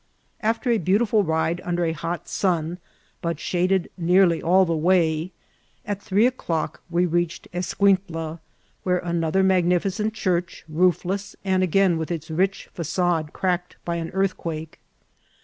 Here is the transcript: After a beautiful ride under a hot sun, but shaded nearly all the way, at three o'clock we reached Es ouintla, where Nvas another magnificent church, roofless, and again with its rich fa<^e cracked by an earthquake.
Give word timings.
After 0.41 0.71
a 0.71 0.79
beautiful 0.79 1.23
ride 1.23 1.61
under 1.63 1.85
a 1.85 1.91
hot 1.91 2.27
sun, 2.27 2.79
but 3.21 3.39
shaded 3.39 3.87
nearly 3.99 4.41
all 4.41 4.65
the 4.65 4.75
way, 4.75 5.31
at 5.85 6.01
three 6.01 6.25
o'clock 6.25 6.81
we 6.89 7.05
reached 7.05 7.47
Es 7.53 7.75
ouintla, 7.75 8.39
where 8.81 8.97
Nvas 9.01 9.07
another 9.11 9.43
magnificent 9.43 10.15
church, 10.15 10.65
roofless, 10.67 11.35
and 11.45 11.61
again 11.61 11.99
with 11.99 12.09
its 12.09 12.31
rich 12.31 12.67
fa<^e 12.75 13.31
cracked 13.31 13.75
by 13.85 13.97
an 13.97 14.09
earthquake. 14.09 14.79